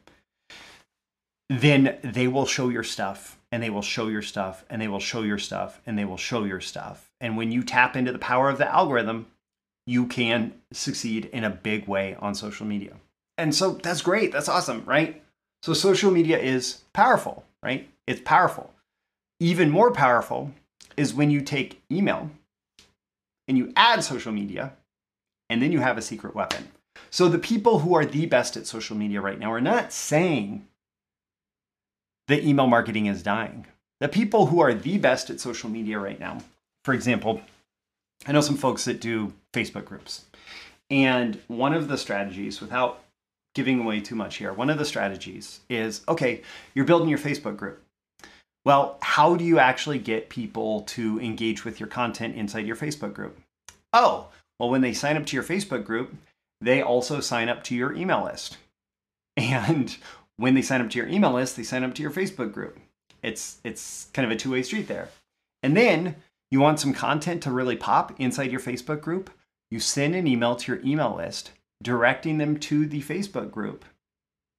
then 1.50 1.98
they 2.04 2.28
will 2.28 2.46
show 2.46 2.68
your 2.68 2.84
stuff 2.84 3.40
and 3.52 3.64
they 3.64 3.70
will 3.70 3.82
show 3.82 4.08
your 4.08 4.22
stuff 4.22 4.66
and 4.70 4.82
they 4.82 4.90
will 4.90 5.00
show 5.00 5.22
your 5.22 5.38
stuff 5.38 5.82
and 5.86 5.98
they 5.98 6.04
will 6.04 6.18
show 6.18 6.44
your 6.44 6.60
stuff. 6.60 7.10
And 7.22 7.38
when 7.38 7.52
you 7.52 7.64
tap 7.64 7.96
into 7.96 8.12
the 8.12 8.20
power 8.20 8.50
of 8.50 8.58
the 8.58 8.70
algorithm, 8.70 9.28
you 9.86 10.06
can 10.06 10.54
succeed 10.74 11.30
in 11.32 11.46
a 11.46 11.50
big 11.50 11.88
way 11.88 12.18
on 12.20 12.36
social 12.36 12.66
media. 12.66 12.96
And 13.38 13.56
so 13.56 13.72
that's 13.72 14.02
great. 14.02 14.34
That's 14.34 14.50
awesome, 14.50 14.84
right? 14.86 15.24
So 15.64 15.74
social 15.74 16.12
media 16.12 16.38
is 16.38 16.84
powerful, 16.94 17.46
right? 17.64 17.90
It's 18.08 18.22
powerful. 18.24 18.74
Even 19.40 19.70
more 19.70 19.92
powerful 19.92 20.54
is 20.96 21.14
when 21.14 21.30
you 21.30 21.42
take 21.42 21.82
email 21.92 22.32
and 23.48 23.58
you 23.58 23.72
add 23.76 24.04
social 24.04 24.32
media 24.32 24.74
and 25.50 25.62
then 25.62 25.72
you 25.72 25.80
have 25.80 25.98
a 25.98 26.02
secret 26.02 26.34
weapon. 26.34 26.70
So 27.10 27.30
the 27.30 27.40
people 27.40 27.80
who 27.80 27.94
are 27.94 28.06
the 28.06 28.26
best 28.26 28.58
at 28.58 28.66
social 28.66 28.98
media 28.98 29.22
right 29.22 29.40
now 29.40 29.52
are 29.52 29.62
not 29.62 29.94
saying 29.94 30.68
that 32.28 32.44
email 32.44 32.68
marketing 32.68 33.06
is 33.06 33.24
dying. 33.24 33.68
The 34.00 34.08
people 34.10 34.48
who 34.48 34.60
are 34.60 34.74
the 34.74 34.98
best 34.98 35.30
at 35.30 35.40
social 35.40 35.70
media 35.70 36.00
right 36.00 36.20
now, 36.20 36.40
for 36.84 36.94
example, 36.94 37.42
I 38.26 38.32
know 38.32 38.42
some 38.42 38.58
folks 38.58 38.86
that 38.86 39.02
do 39.02 39.34
Facebook 39.54 39.86
groups. 39.86 40.26
And 40.90 41.40
one 41.48 41.74
of 41.74 41.88
the 41.88 41.98
strategies, 41.98 42.62
without 42.62 43.04
giving 43.56 43.80
away 43.80 44.00
too 44.00 44.16
much 44.16 44.38
here, 44.38 44.54
one 44.54 44.70
of 44.70 44.78
the 44.78 44.86
strategies 44.86 45.62
is 45.70 46.02
okay, 46.08 46.42
you're 46.74 46.86
building 46.86 47.10
your 47.10 47.20
Facebook 47.20 47.58
group. 47.58 47.82
Well, 48.68 48.98
how 49.02 49.38
do 49.38 49.46
you 49.46 49.60
actually 49.60 49.98
get 49.98 50.28
people 50.28 50.82
to 50.88 51.22
engage 51.22 51.64
with 51.64 51.80
your 51.80 51.88
content 51.88 52.36
inside 52.36 52.68
your 52.68 52.76
Facebook 52.76 53.14
group? 53.14 53.40
Oh, 53.94 54.28
well, 54.60 54.70
when 54.70 54.82
they 54.82 54.92
sign 54.92 55.16
up 55.16 55.26
to 55.28 55.38
your 55.38 55.44
Facebook 55.46 55.86
group, 55.86 56.14
they 56.60 56.82
also 56.82 57.22
sign 57.22 57.48
up 57.48 57.64
to 57.64 57.76
your 57.76 57.96
email 57.96 58.26
list. 58.26 58.58
And 59.38 59.96
when 60.36 60.54
they 60.54 60.62
sign 60.62 60.82
up 60.82 60.90
to 60.90 60.98
your 60.98 61.08
email 61.08 61.32
list, 61.32 61.56
they 61.56 61.64
sign 61.64 61.86
up 61.86 61.94
to 61.96 62.02
your 62.02 62.12
Facebook 62.12 62.52
group. 62.52 62.78
It's 63.24 63.60
it's 63.64 64.10
kind 64.12 64.26
of 64.26 64.36
a 64.36 64.38
two-way 64.38 64.64
street 64.64 64.90
there. 64.90 65.08
And 65.64 65.78
then 65.78 66.18
you 66.52 66.60
want 66.60 66.82
some 66.82 66.94
content 66.94 67.42
to 67.44 67.52
really 67.52 67.78
pop 67.78 68.20
inside 68.20 68.52
your 68.52 68.60
Facebook 68.60 69.00
group, 69.00 69.30
you 69.72 69.80
send 69.80 70.14
an 70.14 70.28
email 70.28 70.58
to 70.58 70.74
your 70.74 70.86
email 70.86 71.16
list 71.16 71.52
directing 71.82 72.38
them 72.38 72.60
to 72.60 72.86
the 72.86 73.02
Facebook 73.02 73.50
group 73.50 73.86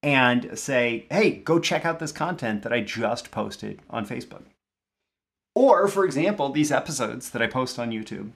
and 0.02 0.59
say, 0.59 1.07
hey, 1.11 1.31
go 1.31 1.59
check 1.59 1.85
out 1.85 1.99
this 1.99 2.12
content 2.12 2.62
that 2.62 2.73
I 2.73 2.81
just 2.81 3.31
posted 3.31 3.81
on 3.90 4.07
Facebook. 4.07 4.43
Or, 5.55 5.88
for 5.88 6.05
example, 6.05 6.50
these 6.50 6.71
episodes 6.71 7.31
that 7.31 7.43
I 7.43 7.49
post 7.49 7.78
on 7.78 7.90
YouTube. 7.90 8.31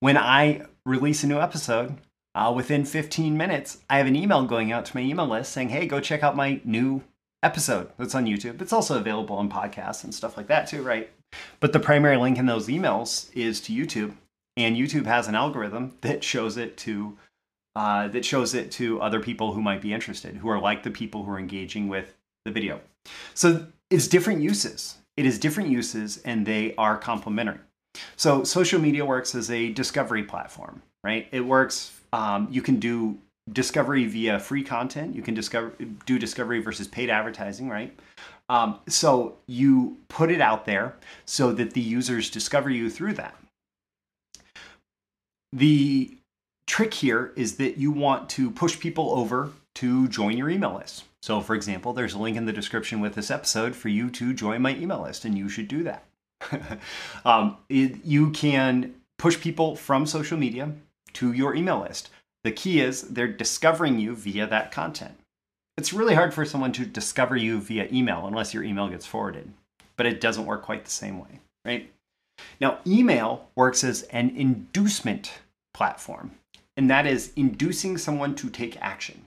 When 0.00 0.18
I 0.18 0.66
release 0.84 1.24
a 1.24 1.26
new 1.26 1.40
episode, 1.40 1.96
uh, 2.34 2.52
within 2.54 2.84
15 2.84 3.36
minutes, 3.36 3.78
I 3.88 3.96
have 3.96 4.06
an 4.06 4.16
email 4.16 4.44
going 4.44 4.70
out 4.70 4.84
to 4.86 4.96
my 4.96 5.02
email 5.02 5.26
list 5.26 5.52
saying, 5.52 5.70
hey, 5.70 5.86
go 5.86 6.00
check 6.00 6.22
out 6.22 6.36
my 6.36 6.60
new 6.64 7.02
episode 7.42 7.90
that's 7.98 8.14
on 8.14 8.26
YouTube. 8.26 8.60
It's 8.60 8.74
also 8.74 8.98
available 8.98 9.36
on 9.36 9.50
podcasts 9.50 10.04
and 10.04 10.14
stuff 10.14 10.36
like 10.36 10.48
that, 10.48 10.66
too, 10.66 10.82
right? 10.82 11.10
But 11.60 11.72
the 11.72 11.80
primary 11.80 12.18
link 12.18 12.36
in 12.36 12.44
those 12.44 12.68
emails 12.68 13.34
is 13.34 13.60
to 13.62 13.72
YouTube 13.72 14.14
and 14.56 14.76
YouTube 14.76 15.06
has 15.06 15.28
an 15.28 15.34
algorithm 15.34 15.96
that 16.00 16.24
shows 16.24 16.56
it 16.56 16.76
to 16.78 17.16
uh, 17.76 18.08
that 18.08 18.24
shows 18.24 18.54
it 18.54 18.72
to 18.72 19.00
other 19.02 19.20
people 19.20 19.52
who 19.52 19.60
might 19.60 19.82
be 19.82 19.92
interested, 19.92 20.34
who 20.34 20.48
are 20.48 20.58
like 20.58 20.82
the 20.82 20.90
people 20.90 21.22
who 21.22 21.30
are 21.30 21.38
engaging 21.38 21.88
with 21.88 22.16
the 22.46 22.50
video. 22.50 22.80
So 23.34 23.66
it's 23.90 24.08
different 24.08 24.40
uses. 24.40 24.96
It 25.18 25.26
is 25.26 25.38
different 25.38 25.68
uses, 25.68 26.16
and 26.24 26.46
they 26.46 26.74
are 26.76 26.96
complementary. 26.96 27.60
So 28.16 28.44
social 28.44 28.80
media 28.80 29.04
works 29.04 29.34
as 29.34 29.50
a 29.50 29.72
discovery 29.72 30.22
platform, 30.22 30.80
right? 31.04 31.28
It 31.32 31.42
works. 31.42 31.92
Um, 32.14 32.48
you 32.50 32.62
can 32.62 32.76
do 32.76 33.18
discovery 33.52 34.06
via 34.06 34.38
free 34.38 34.64
content. 34.64 35.14
You 35.14 35.20
can 35.20 35.34
discover 35.34 35.74
do 36.06 36.18
discovery 36.18 36.60
versus 36.60 36.88
paid 36.88 37.10
advertising, 37.10 37.68
right? 37.68 37.94
Um, 38.48 38.78
so 38.88 39.36
you 39.46 39.98
put 40.08 40.30
it 40.30 40.40
out 40.40 40.64
there 40.64 40.96
so 41.26 41.52
that 41.52 41.74
the 41.74 41.80
users 41.82 42.30
discover 42.30 42.70
you 42.70 42.88
through 42.88 43.14
that. 43.14 43.36
The 45.52 46.16
trick 46.66 46.94
here 46.94 47.32
is 47.36 47.56
that 47.56 47.78
you 47.78 47.90
want 47.90 48.28
to 48.30 48.50
push 48.50 48.78
people 48.78 49.10
over 49.12 49.50
to 49.76 50.08
join 50.08 50.36
your 50.36 50.50
email 50.50 50.74
list. 50.74 51.04
So, 51.22 51.40
for 51.40 51.54
example, 51.54 51.92
there's 51.92 52.14
a 52.14 52.18
link 52.18 52.36
in 52.36 52.46
the 52.46 52.52
description 52.52 53.00
with 53.00 53.14
this 53.14 53.30
episode 53.30 53.74
for 53.74 53.88
you 53.88 54.10
to 54.10 54.32
join 54.32 54.62
my 54.62 54.76
email 54.76 55.02
list, 55.02 55.24
and 55.24 55.36
you 55.36 55.48
should 55.48 55.68
do 55.68 55.82
that. 55.84 56.04
um, 57.24 57.56
it, 57.68 58.04
you 58.04 58.30
can 58.30 58.94
push 59.18 59.40
people 59.40 59.74
from 59.76 60.06
social 60.06 60.38
media 60.38 60.72
to 61.14 61.32
your 61.32 61.54
email 61.54 61.80
list. 61.80 62.10
The 62.44 62.52
key 62.52 62.80
is 62.80 63.02
they're 63.02 63.26
discovering 63.26 63.98
you 63.98 64.14
via 64.14 64.46
that 64.46 64.70
content. 64.70 65.18
It's 65.76 65.92
really 65.92 66.14
hard 66.14 66.32
for 66.32 66.44
someone 66.44 66.72
to 66.72 66.86
discover 66.86 67.36
you 67.36 67.60
via 67.60 67.88
email 67.92 68.26
unless 68.26 68.54
your 68.54 68.62
email 68.62 68.88
gets 68.88 69.04
forwarded, 69.04 69.52
but 69.96 70.06
it 70.06 70.20
doesn't 70.20 70.46
work 70.46 70.62
quite 70.62 70.84
the 70.84 70.90
same 70.90 71.18
way, 71.18 71.40
right? 71.64 71.90
Now, 72.60 72.78
email 72.86 73.48
works 73.56 73.82
as 73.82 74.02
an 74.04 74.30
inducement 74.30 75.32
platform, 75.74 76.32
and 76.76 76.90
that 76.90 77.06
is 77.06 77.32
inducing 77.36 77.98
someone 77.98 78.34
to 78.36 78.50
take 78.50 78.80
action. 78.80 79.26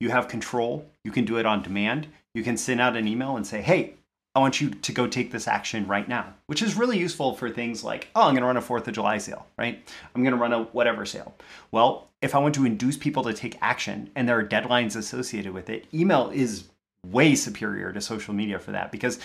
You 0.00 0.10
have 0.10 0.28
control, 0.28 0.86
you 1.04 1.10
can 1.10 1.24
do 1.24 1.38
it 1.38 1.46
on 1.46 1.62
demand. 1.62 2.08
You 2.34 2.42
can 2.42 2.56
send 2.56 2.80
out 2.80 2.96
an 2.96 3.08
email 3.08 3.36
and 3.36 3.46
say, 3.46 3.62
hey, 3.62 3.94
I 4.34 4.40
want 4.40 4.60
you 4.60 4.68
to 4.68 4.92
go 4.92 5.06
take 5.06 5.32
this 5.32 5.48
action 5.48 5.86
right 5.86 6.06
now, 6.06 6.34
which 6.46 6.60
is 6.60 6.76
really 6.76 6.98
useful 6.98 7.34
for 7.34 7.48
things 7.48 7.82
like, 7.82 8.08
oh, 8.14 8.22
I'm 8.22 8.34
going 8.34 8.42
to 8.42 8.46
run 8.46 8.58
a 8.58 8.60
4th 8.60 8.86
of 8.86 8.92
July 8.92 9.16
sale, 9.16 9.46
right? 9.56 9.82
I'm 10.14 10.22
going 10.22 10.34
to 10.34 10.40
run 10.40 10.52
a 10.52 10.64
whatever 10.64 11.06
sale. 11.06 11.34
Well, 11.70 12.08
if 12.20 12.34
I 12.34 12.38
want 12.38 12.54
to 12.56 12.66
induce 12.66 12.98
people 12.98 13.22
to 13.24 13.32
take 13.32 13.56
action 13.62 14.10
and 14.14 14.28
there 14.28 14.38
are 14.38 14.44
deadlines 14.44 14.94
associated 14.94 15.54
with 15.54 15.70
it, 15.70 15.86
email 15.94 16.28
is 16.28 16.64
way 17.06 17.34
superior 17.34 17.92
to 17.92 18.00
social 18.00 18.34
media 18.34 18.58
for 18.58 18.72
that 18.72 18.92
because 18.92 19.18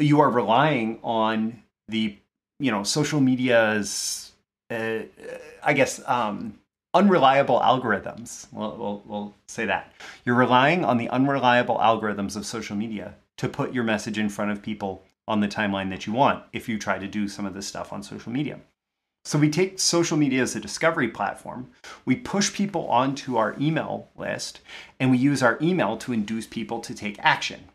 you 0.00 0.20
are 0.20 0.30
relying 0.30 0.98
on 1.04 1.62
the 1.88 2.16
you 2.58 2.70
know 2.70 2.82
social 2.82 3.20
media's 3.20 4.32
uh, 4.70 5.00
i 5.62 5.72
guess 5.72 6.00
um, 6.06 6.58
unreliable 6.94 7.60
algorithms. 7.60 8.46
We'll, 8.52 8.76
we'll, 8.76 9.02
we'll 9.06 9.34
say 9.46 9.66
that. 9.66 9.92
You're 10.24 10.34
relying 10.34 10.84
on 10.84 10.98
the 10.98 11.08
unreliable 11.08 11.78
algorithms 11.78 12.36
of 12.36 12.46
social 12.46 12.76
media 12.76 13.14
to 13.38 13.48
put 13.48 13.72
your 13.72 13.84
message 13.84 14.18
in 14.18 14.28
front 14.28 14.50
of 14.50 14.62
people 14.62 15.02
on 15.28 15.40
the 15.40 15.48
timeline 15.48 15.90
that 15.90 16.06
you 16.06 16.12
want 16.12 16.44
if 16.52 16.68
you 16.68 16.78
try 16.78 16.98
to 16.98 17.06
do 17.06 17.28
some 17.28 17.46
of 17.46 17.54
this 17.54 17.66
stuff 17.66 17.92
on 17.92 18.02
social 18.02 18.32
media. 18.32 18.60
So 19.24 19.38
we 19.38 19.50
take 19.50 19.78
social 19.78 20.16
media 20.16 20.42
as 20.42 20.56
a 20.56 20.60
discovery 20.60 21.08
platform, 21.08 21.70
we 22.04 22.16
push 22.16 22.52
people 22.52 22.86
onto 22.88 23.36
our 23.36 23.54
email 23.60 24.08
list, 24.16 24.60
and 24.98 25.10
we 25.10 25.18
use 25.18 25.42
our 25.42 25.58
email 25.60 25.98
to 25.98 26.12
induce 26.12 26.46
people 26.46 26.80
to 26.80 26.94
take 26.94 27.18
action. 27.20 27.68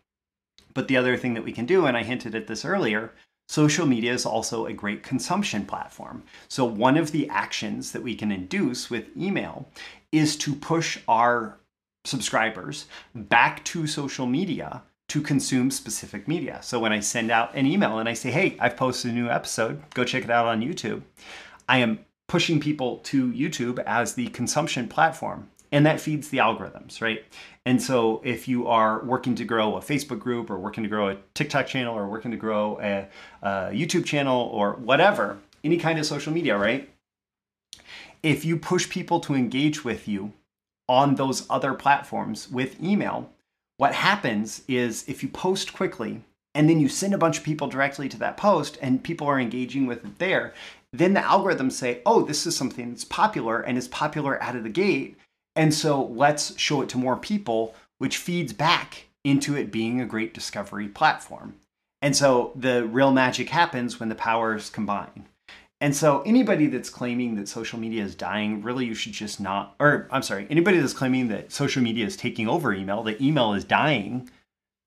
But 0.73 0.87
the 0.87 0.97
other 0.97 1.15
thing 1.15 1.35
that 1.35 1.43
we 1.43 1.51
can 1.51 1.65
do, 1.65 1.85
and 1.85 1.95
I 1.95 2.03
hinted 2.03 2.35
at 2.35 2.47
this 2.47 2.65
earlier, 2.65 3.13
Social 3.47 3.85
media 3.85 4.11
is 4.13 4.25
also 4.25 4.65
a 4.65 4.73
great 4.73 5.03
consumption 5.03 5.65
platform. 5.65 6.23
So, 6.47 6.65
one 6.65 6.97
of 6.97 7.11
the 7.11 7.29
actions 7.29 7.91
that 7.91 8.01
we 8.01 8.15
can 8.15 8.31
induce 8.31 8.89
with 8.89 9.15
email 9.15 9.69
is 10.11 10.35
to 10.37 10.55
push 10.55 10.97
our 11.07 11.59
subscribers 12.05 12.85
back 13.13 13.63
to 13.65 13.87
social 13.87 14.25
media 14.25 14.83
to 15.07 15.21
consume 15.21 15.69
specific 15.69 16.27
media. 16.27 16.59
So, 16.63 16.79
when 16.79 16.91
I 16.91 16.99
send 17.01 17.29
out 17.29 17.53
an 17.53 17.67
email 17.67 17.99
and 17.99 18.09
I 18.09 18.13
say, 18.13 18.31
hey, 18.31 18.57
I've 18.59 18.77
posted 18.77 19.11
a 19.11 19.13
new 19.13 19.29
episode, 19.29 19.81
go 19.93 20.03
check 20.03 20.23
it 20.23 20.31
out 20.31 20.47
on 20.47 20.61
YouTube, 20.61 21.03
I 21.69 21.77
am 21.77 21.99
pushing 22.27 22.59
people 22.59 22.97
to 22.97 23.31
YouTube 23.31 23.77
as 23.85 24.15
the 24.15 24.27
consumption 24.27 24.87
platform 24.87 25.49
and 25.75 25.85
that 25.85 25.99
feeds 25.99 26.29
the 26.29 26.37
algorithms, 26.37 27.01
right? 27.01 27.25
And 27.65 27.83
so 27.83 28.21
if 28.23 28.47
you 28.47 28.65
are 28.65 29.03
working 29.03 29.35
to 29.35 29.43
grow 29.43 29.75
a 29.75 29.81
Facebook 29.81 30.19
group 30.19 30.49
or 30.49 30.57
working 30.57 30.83
to 30.83 30.89
grow 30.89 31.09
a 31.09 31.17
TikTok 31.33 31.67
channel 31.67 31.93
or 31.93 32.07
working 32.07 32.31
to 32.31 32.37
grow 32.37 32.79
a, 32.79 33.09
a 33.41 33.49
YouTube 33.73 34.05
channel 34.05 34.43
or 34.53 34.75
whatever, 34.75 35.37
any 35.65 35.75
kind 35.75 35.99
of 35.99 36.05
social 36.05 36.31
media, 36.31 36.57
right? 36.57 36.89
If 38.23 38.45
you 38.45 38.55
push 38.55 38.89
people 38.89 39.19
to 39.19 39.35
engage 39.35 39.83
with 39.83 40.07
you 40.07 40.31
on 40.87 41.15
those 41.15 41.45
other 41.49 41.73
platforms 41.73 42.49
with 42.49 42.81
email, 42.81 43.29
what 43.75 43.93
happens 43.93 44.61
is 44.69 45.03
if 45.09 45.23
you 45.23 45.27
post 45.27 45.73
quickly 45.73 46.21
and 46.53 46.69
then 46.69 46.79
you 46.79 46.87
send 46.87 47.13
a 47.13 47.17
bunch 47.17 47.39
of 47.39 47.43
people 47.43 47.67
directly 47.67 48.07
to 48.07 48.19
that 48.19 48.37
post 48.37 48.77
and 48.81 49.03
people 49.03 49.27
are 49.27 49.41
engaging 49.41 49.87
with 49.87 50.05
it 50.05 50.19
there, 50.19 50.53
then 50.93 51.13
the 51.13 51.19
algorithms 51.19 51.73
say, 51.73 52.01
oh, 52.05 52.21
this 52.21 52.47
is 52.47 52.55
something 52.55 52.91
that's 52.91 53.03
popular 53.03 53.59
and 53.59 53.77
is 53.77 53.89
popular 53.89 54.41
out 54.41 54.55
of 54.55 54.63
the 54.63 54.69
gate 54.69 55.17
And 55.55 55.73
so 55.73 56.05
let's 56.05 56.57
show 56.59 56.81
it 56.81 56.89
to 56.89 56.97
more 56.97 57.15
people, 57.15 57.75
which 57.97 58.17
feeds 58.17 58.53
back 58.53 59.05
into 59.23 59.55
it 59.55 59.71
being 59.71 60.01
a 60.01 60.05
great 60.05 60.33
discovery 60.33 60.87
platform. 60.87 61.55
And 62.01 62.15
so 62.15 62.51
the 62.55 62.85
real 62.85 63.11
magic 63.11 63.49
happens 63.49 63.99
when 63.99 64.09
the 64.09 64.15
powers 64.15 64.69
combine. 64.69 65.25
And 65.81 65.95
so 65.95 66.21
anybody 66.21 66.67
that's 66.67 66.89
claiming 66.89 67.35
that 67.35 67.49
social 67.49 67.79
media 67.79 68.03
is 68.03 68.15
dying, 68.15 68.61
really 68.61 68.85
you 68.85 68.95
should 68.95 69.13
just 69.13 69.39
not 69.39 69.75
or 69.79 70.07
I'm 70.11 70.23
sorry, 70.23 70.47
anybody 70.49 70.79
that's 70.79 70.93
claiming 70.93 71.27
that 71.29 71.51
social 71.51 71.83
media 71.83 72.05
is 72.05 72.15
taking 72.15 72.47
over 72.47 72.73
email, 72.73 73.03
that 73.03 73.21
email 73.21 73.53
is 73.53 73.63
dying, 73.63 74.29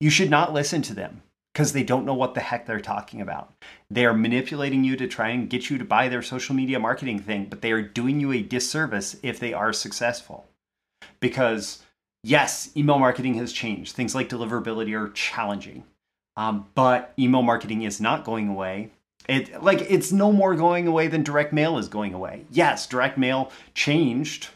you 0.01 0.11
should 0.11 0.31
not 0.31 0.53
listen 0.53 0.83
to 0.83 0.95
them 0.95 1.23
because 1.53 1.73
they 1.73 1.83
don't 1.83 2.05
know 2.05 2.15
what 2.15 2.35
the 2.35 2.41
heck 2.41 2.67
they're 2.67 2.81
talking 2.81 3.21
about. 3.21 3.53
They 3.91 4.07
are 4.07 4.15
manipulating 4.15 4.85
you 4.85 4.97
to 4.97 5.09
try 5.09 5.31
and 5.31 5.51
get 5.51 5.71
you 5.71 5.79
to 5.79 5.85
buy 5.85 6.09
their 6.09 6.23
social 6.23 6.55
media 6.55 6.79
marketing 6.79 7.19
thing, 7.19 7.47
but 7.47 7.63
they 7.63 7.73
are 7.73 7.83
doing 7.83 8.21
you 8.21 8.33
a 8.33 8.43
disservice 8.43 9.17
if 9.23 9.41
they 9.41 9.53
are 9.53 9.73
successful. 9.73 10.48
Because 11.21 11.83
yes, 12.23 12.71
email 12.76 12.99
marketing 12.99 13.35
has 13.35 13.52
changed. 13.52 13.95
Things 13.95 14.14
like 14.14 14.28
deliverability 14.28 14.99
are 14.99 15.11
challenging. 15.12 15.85
Um, 16.37 16.67
but 16.75 17.12
email 17.19 17.43
marketing 17.43 17.83
is 17.83 18.00
not 18.00 18.25
going 18.25 18.49
away 18.49 18.93
it 19.28 19.62
like 19.62 19.83
it's 19.90 20.11
no 20.11 20.33
more 20.33 20.55
going 20.55 20.87
away 20.87 21.07
than 21.09 21.23
direct 21.23 21.52
mail 21.52 21.78
is 21.78 21.88
going 21.88 22.14
away. 22.14 22.45
Yes, 22.50 22.87
direct 22.87 23.19
mail 23.19 23.52
changed 23.75 24.49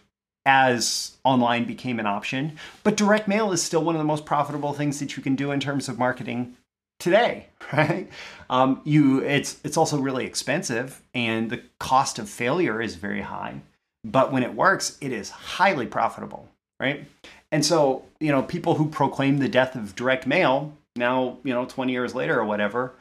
as 0.45 1.13
online 1.25 1.65
became 1.65 2.01
an 2.01 2.07
option, 2.07 2.59
but 2.83 2.97
direct 2.97 3.29
mail 3.29 3.53
is 3.53 3.63
still 3.63 3.85
one 3.85 3.95
of 3.95 4.01
the 4.01 4.05
most 4.05 4.25
profitable 4.25 4.73
things 4.73 4.99
that 4.99 5.17
you 5.17 5.23
can 5.23 5.37
do 5.37 5.53
in 5.53 5.61
terms 5.61 5.89
of 5.89 5.99
marketing 5.99 6.57
today, 6.99 7.47
right? 7.73 8.09
Um, 8.49 8.81
you 8.85 9.21
it's 9.21 9.61
it's 9.63 9.77
also 9.77 9.99
really 9.99 10.25
expensive 10.25 11.03
and 11.15 11.51
the 11.51 11.63
cost 11.79 12.19
of 12.19 12.29
failure 12.29 12.81
is 12.81 12.95
very 12.95 13.23
high, 13.23 13.61
but 14.05 14.33
when 14.33 14.43
it 14.43 14.55
works, 14.55 14.99
it 15.01 15.13
is 15.13 15.31
highly 15.31 15.87
profitable, 15.87 16.49
right? 16.81 17.07
And 17.51 17.65
so, 17.65 18.05
you 18.19 18.33
know, 18.33 18.43
people 18.43 18.75
who 18.75 18.89
proclaim 18.89 19.39
the 19.39 19.49
death 19.49 19.77
of 19.77 19.95
direct 19.95 20.27
mail 20.27 20.73
now, 20.97 21.39
you 21.45 21.55
know, 21.55 21.65
20 21.65 21.93
years 21.93 22.15
later 22.15 22.39
or 22.39 22.45
whatever, 22.45 22.95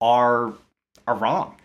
are 0.00 0.54
are 1.06 1.14
wrong. 1.14 1.56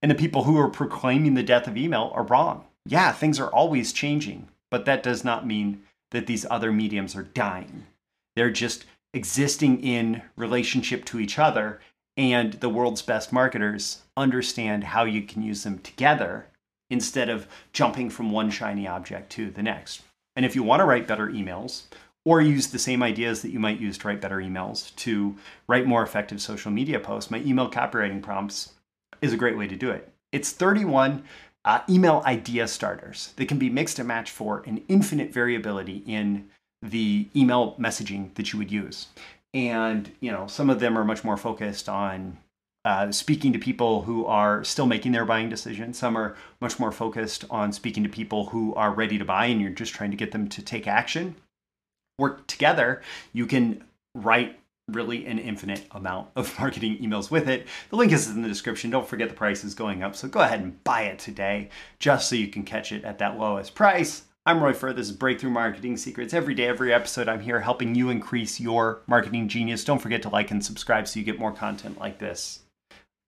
And 0.00 0.10
the 0.10 0.16
people 0.16 0.44
who 0.44 0.58
are 0.58 0.68
proclaiming 0.68 1.34
the 1.34 1.42
death 1.42 1.66
of 1.66 1.76
email 1.76 2.12
are 2.14 2.24
wrong. 2.24 2.64
Yeah, 2.86 3.12
things 3.12 3.38
are 3.40 3.48
always 3.48 3.92
changing, 3.92 4.48
but 4.70 4.84
that 4.84 5.02
does 5.02 5.24
not 5.24 5.46
mean 5.46 5.82
that 6.10 6.26
these 6.26 6.46
other 6.50 6.72
mediums 6.72 7.16
are 7.16 7.22
dying. 7.22 7.86
They're 8.36 8.50
just 8.50 8.84
existing 9.14 9.82
in 9.82 10.22
relationship 10.36 11.04
to 11.06 11.20
each 11.20 11.38
other, 11.38 11.80
and 12.16 12.54
the 12.54 12.68
world's 12.68 13.02
best 13.02 13.32
marketers 13.32 14.02
understand 14.16 14.84
how 14.84 15.04
you 15.04 15.22
can 15.22 15.42
use 15.42 15.64
them 15.64 15.78
together 15.78 16.46
instead 16.92 17.28
of 17.28 17.48
jumping 17.72 18.10
from 18.10 18.30
one 18.30 18.50
shiny 18.50 18.86
object 18.86 19.32
to 19.32 19.50
the 19.50 19.62
next. 19.62 20.02
And 20.36 20.44
if 20.44 20.54
you 20.54 20.62
want 20.62 20.80
to 20.80 20.84
write 20.84 21.08
better 21.08 21.28
emails, 21.28 21.84
or 22.24 22.40
use 22.40 22.68
the 22.68 22.78
same 22.78 23.02
ideas 23.02 23.42
that 23.42 23.50
you 23.50 23.58
might 23.58 23.80
use 23.80 23.98
to 23.98 24.06
write 24.06 24.20
better 24.20 24.36
emails 24.36 24.94
to 24.96 25.36
write 25.66 25.86
more 25.86 26.02
effective 26.02 26.40
social 26.40 26.70
media 26.70 27.00
posts, 27.00 27.30
my 27.30 27.38
email 27.38 27.68
copywriting 27.68 28.22
prompts 28.22 28.74
is 29.20 29.32
a 29.32 29.36
great 29.36 29.58
way 29.58 29.66
to 29.66 29.74
do 29.74 29.90
it. 29.90 30.12
It's 30.30 30.52
31 30.52 31.24
uh, 31.64 31.80
email 31.88 32.22
idea 32.24 32.68
starters 32.68 33.32
that 33.36 33.46
can 33.46 33.58
be 33.58 33.70
mixed 33.70 33.98
and 33.98 34.06
matched 34.06 34.32
for 34.32 34.62
an 34.66 34.82
infinite 34.88 35.32
variability 35.32 36.02
in 36.06 36.48
the 36.80 37.28
email 37.34 37.74
messaging 37.78 38.34
that 38.34 38.52
you 38.52 38.58
would 38.58 38.70
use. 38.70 39.08
And 39.54 40.12
you 40.20 40.30
know, 40.30 40.46
some 40.46 40.70
of 40.70 40.80
them 40.80 40.96
are 40.96 41.04
much 41.04 41.24
more 41.24 41.36
focused 41.36 41.88
on 41.88 42.38
uh, 42.84 43.12
speaking 43.12 43.52
to 43.52 43.58
people 43.58 44.02
who 44.02 44.26
are 44.26 44.64
still 44.64 44.86
making 44.86 45.12
their 45.12 45.24
buying 45.24 45.48
decision. 45.48 45.94
Some 45.94 46.16
are 46.16 46.36
much 46.60 46.80
more 46.80 46.92
focused 46.92 47.44
on 47.50 47.72
speaking 47.72 48.02
to 48.02 48.08
people 48.08 48.46
who 48.46 48.74
are 48.74 48.92
ready 48.92 49.18
to 49.18 49.24
buy, 49.24 49.46
and 49.46 49.60
you're 49.60 49.70
just 49.70 49.94
trying 49.94 50.10
to 50.10 50.16
get 50.16 50.32
them 50.32 50.48
to 50.48 50.62
take 50.62 50.88
action. 50.88 51.36
Work 52.18 52.46
together. 52.46 53.02
You 53.32 53.46
can 53.46 53.84
write 54.14 54.58
really 54.88 55.26
an 55.26 55.38
infinite 55.38 55.86
amount 55.92 56.28
of 56.34 56.58
marketing 56.58 56.98
emails 56.98 57.30
with 57.30 57.48
it. 57.48 57.66
The 57.90 57.96
link 57.96 58.12
is 58.12 58.28
in 58.28 58.42
the 58.42 58.48
description. 58.48 58.90
Don't 58.90 59.06
forget 59.06 59.28
the 59.28 59.34
price 59.34 59.62
is 59.62 59.74
going 59.74 60.02
up, 60.02 60.16
so 60.16 60.26
go 60.28 60.40
ahead 60.40 60.60
and 60.60 60.82
buy 60.82 61.02
it 61.02 61.18
today 61.18 61.70
just 62.00 62.28
so 62.28 62.34
you 62.34 62.48
can 62.48 62.64
catch 62.64 62.90
it 62.90 63.04
at 63.04 63.18
that 63.18 63.38
lowest 63.38 63.74
price. 63.74 64.24
I'm 64.44 64.60
Roy 64.60 64.72
Furr. 64.72 64.92
This 64.92 65.08
is 65.08 65.14
Breakthrough 65.14 65.50
Marketing 65.50 65.96
Secrets. 65.96 66.34
Every 66.34 66.56
day, 66.56 66.66
every 66.66 66.92
episode, 66.92 67.28
I'm 67.28 67.38
here 67.38 67.60
helping 67.60 67.94
you 67.94 68.10
increase 68.10 68.58
your 68.58 69.02
marketing 69.06 69.46
genius. 69.46 69.84
Don't 69.84 70.00
forget 70.00 70.20
to 70.22 70.30
like 70.30 70.50
and 70.50 70.64
subscribe 70.64 71.06
so 71.06 71.20
you 71.20 71.24
get 71.24 71.38
more 71.38 71.52
content 71.52 72.00
like 72.00 72.18
this. 72.18 72.58